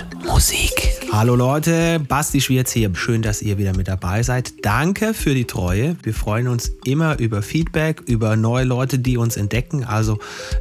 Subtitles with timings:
[0.00, 0.72] und Musik.
[1.12, 2.94] Hallo Leute, Basti Schwierz hier.
[2.94, 4.64] Schön, dass ihr wieder mit dabei seid.
[4.64, 5.96] Danke für die Treue.
[6.02, 9.84] Wir freuen uns immer über Feedback, über neue Leute, die uns entdecken.
[9.84, 10.18] Also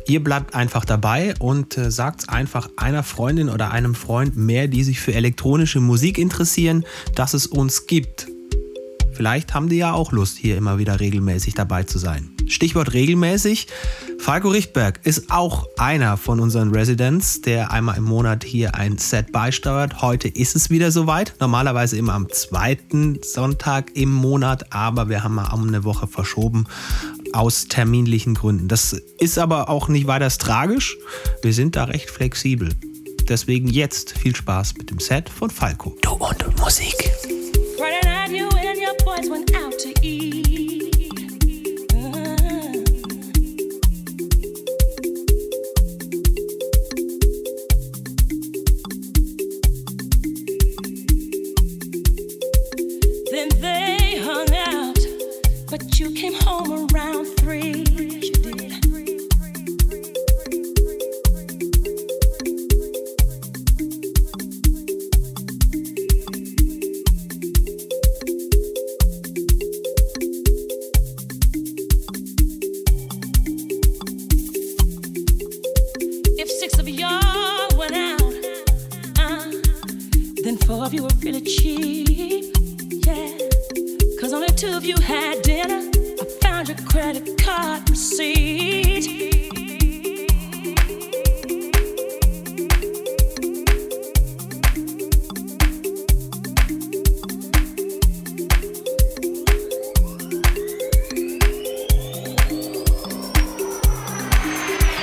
[0.07, 4.83] ihr bleibt einfach dabei und äh, sagt einfach einer Freundin oder einem Freund mehr, die
[4.83, 8.27] sich für elektronische Musik interessieren, dass es uns gibt.
[9.13, 12.34] Vielleicht haben die ja auch Lust, hier immer wieder regelmäßig dabei zu sein.
[12.47, 13.67] Stichwort regelmäßig.
[14.19, 19.31] Falco Richtberg ist auch einer von unseren Residents, der einmal im Monat hier ein Set
[19.31, 20.01] beisteuert.
[20.01, 21.35] Heute ist es wieder soweit.
[21.39, 26.65] Normalerweise immer am zweiten Sonntag im Monat, aber wir haben mal um eine Woche verschoben
[27.33, 28.67] aus terminlichen Gründen.
[28.67, 30.97] Das ist aber auch nicht weiter tragisch.
[31.41, 32.69] Wir sind da recht flexibel.
[33.27, 35.95] Deswegen jetzt viel Spaß mit dem Set von Falco.
[36.01, 37.11] Du und Musik.
[37.77, 40.44] Friday night, you and your boys went out to eat.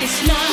[0.07, 0.52] To me.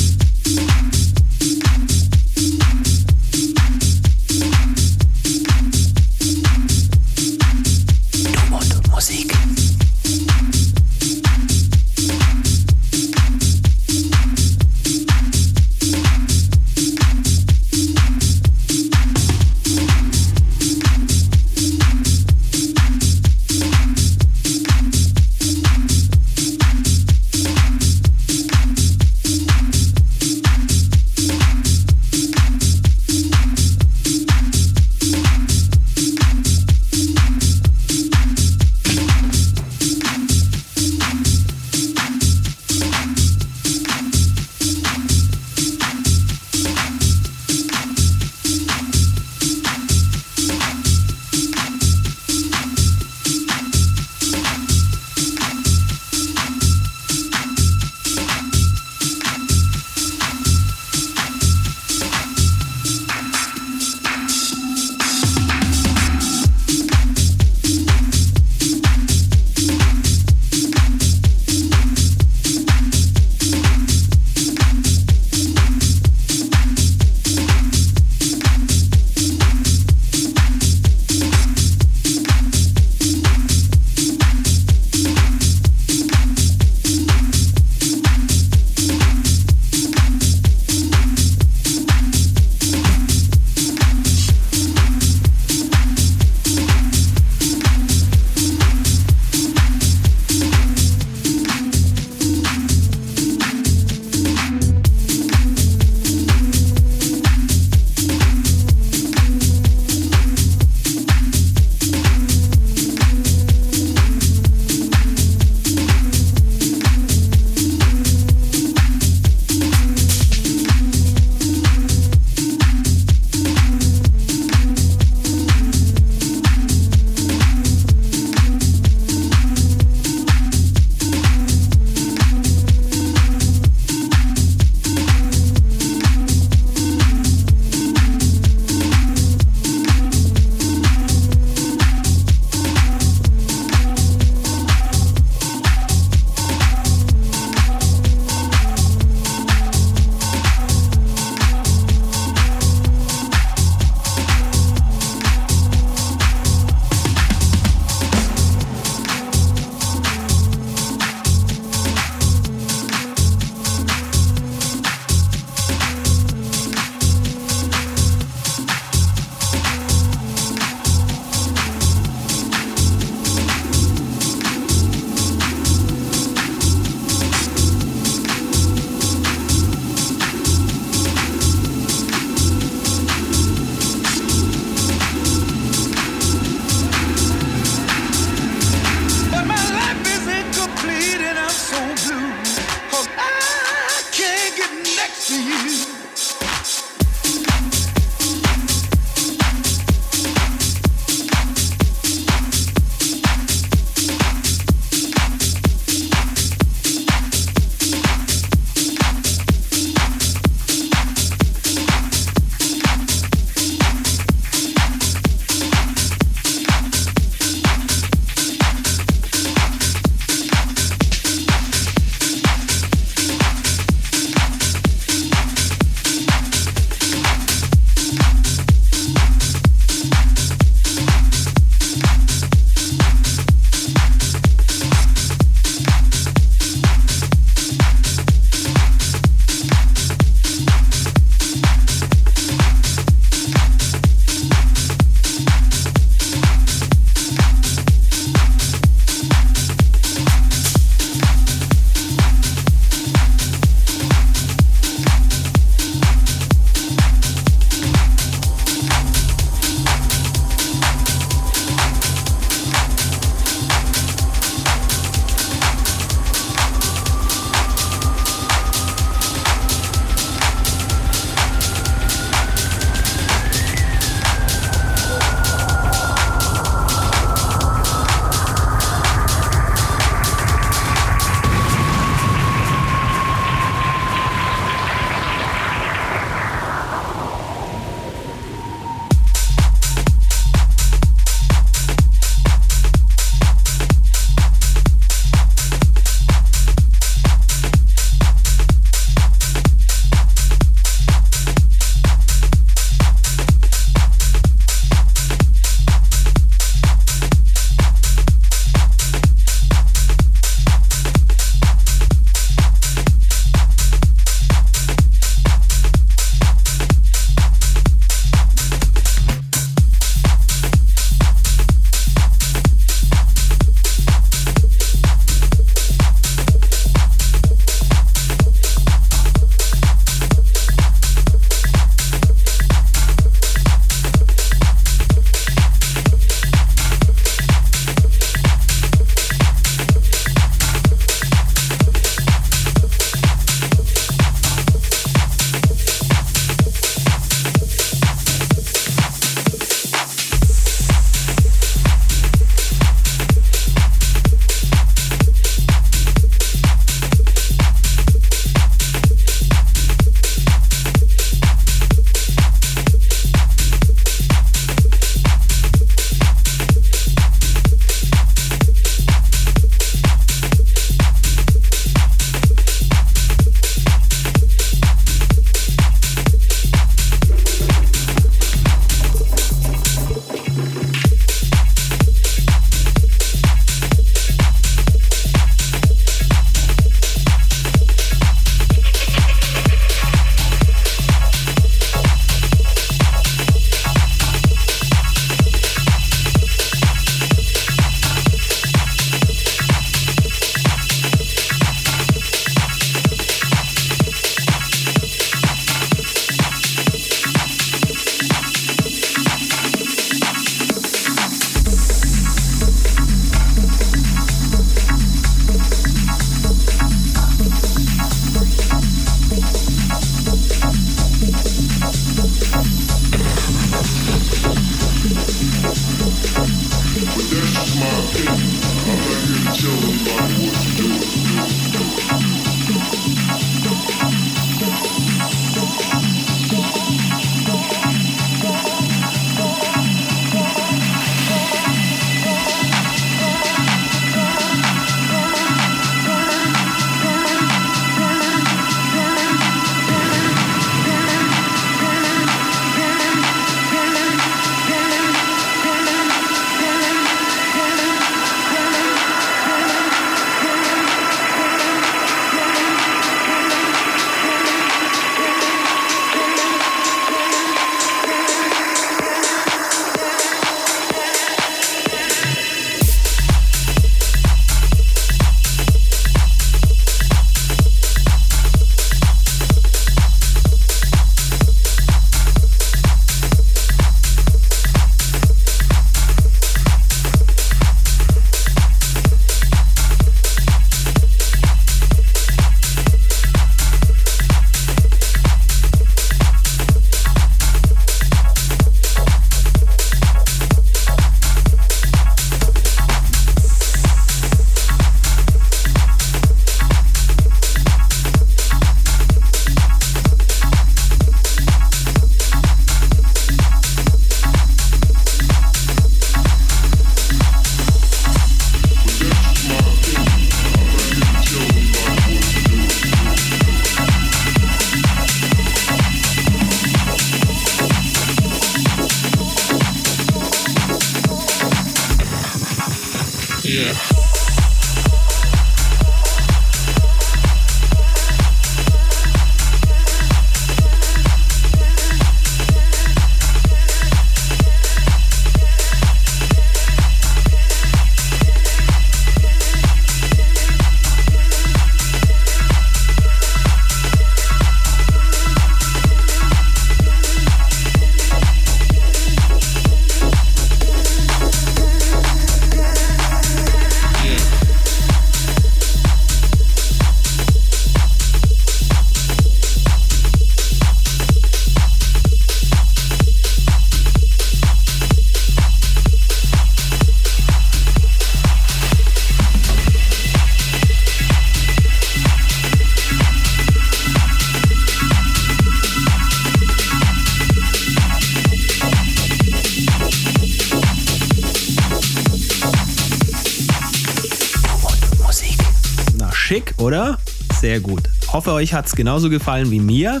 [598.16, 600.00] Hoffe, euch hat es genauso gefallen wie mir.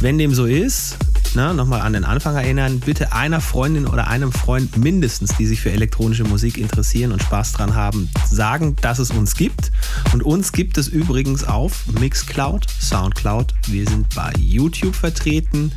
[0.00, 0.96] Wenn dem so ist,
[1.34, 5.60] na, nochmal an den Anfang erinnern, bitte einer Freundin oder einem Freund mindestens, die sich
[5.60, 9.72] für elektronische Musik interessieren und Spaß dran haben, sagen, dass es uns gibt.
[10.12, 13.52] Und uns gibt es übrigens auf Mixcloud, Soundcloud.
[13.66, 15.72] Wir sind bei YouTube vertreten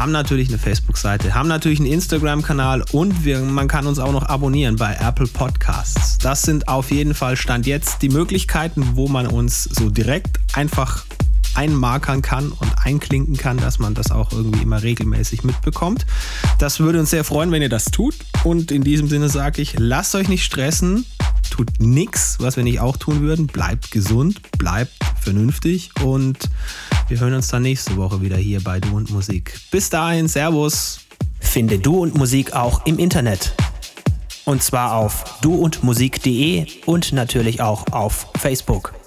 [0.00, 4.22] haben natürlich eine Facebook-Seite, haben natürlich einen Instagram-Kanal und wir, man kann uns auch noch
[4.22, 6.16] abonnieren bei Apple Podcasts.
[6.16, 11.04] Das sind auf jeden Fall Stand jetzt die Möglichkeiten, wo man uns so direkt einfach
[11.54, 16.06] einmarkern kann und einklinken kann, dass man das auch irgendwie immer regelmäßig mitbekommt.
[16.58, 18.14] Das würde uns sehr freuen, wenn ihr das tut.
[18.42, 21.04] Und in diesem Sinne sage ich, lasst euch nicht stressen,
[21.50, 23.48] tut nichts, was wir nicht auch tun würden.
[23.48, 26.38] Bleibt gesund, bleibt vernünftig und
[27.10, 29.58] wir hören uns dann nächste Woche wieder hier bei Du und Musik.
[29.72, 31.00] Bis dahin, Servus.
[31.40, 33.52] Finde Du und Musik auch im Internet.
[34.44, 38.99] Und zwar auf duundmusik.de und natürlich auch auf Facebook.